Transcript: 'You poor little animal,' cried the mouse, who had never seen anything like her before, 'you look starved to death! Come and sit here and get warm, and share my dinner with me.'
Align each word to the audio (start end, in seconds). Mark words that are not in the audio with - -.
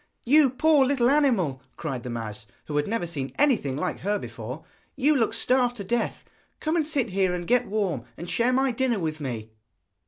'You 0.25 0.49
poor 0.49 0.83
little 0.83 1.11
animal,' 1.11 1.61
cried 1.77 2.01
the 2.01 2.09
mouse, 2.09 2.47
who 2.65 2.75
had 2.77 2.87
never 2.87 3.05
seen 3.05 3.33
anything 3.37 3.75
like 3.77 3.99
her 3.99 4.17
before, 4.17 4.65
'you 4.95 5.15
look 5.15 5.31
starved 5.35 5.75
to 5.75 5.83
death! 5.83 6.25
Come 6.59 6.75
and 6.75 6.87
sit 6.87 7.11
here 7.11 7.35
and 7.35 7.45
get 7.45 7.67
warm, 7.67 8.05
and 8.17 8.27
share 8.27 8.51
my 8.51 8.71
dinner 8.71 8.97
with 8.97 9.21
me.' 9.21 9.51